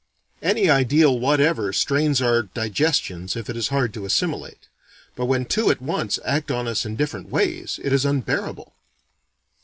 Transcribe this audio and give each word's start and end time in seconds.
Any 0.41 0.67
ideal 0.67 1.19
whatever 1.19 1.71
strains 1.71 2.23
our 2.23 2.41
digestions 2.41 3.35
if 3.35 3.51
it 3.51 3.55
is 3.55 3.67
hard 3.67 3.93
to 3.93 4.03
assimilate: 4.05 4.67
but 5.15 5.27
when 5.27 5.45
two 5.45 5.69
at 5.69 5.79
once 5.79 6.17
act 6.25 6.49
on 6.49 6.67
us 6.67 6.87
in 6.87 6.95
different 6.95 7.29
ways, 7.29 7.79
it 7.83 7.93
is 7.93 8.03
unbearable. 8.03 8.73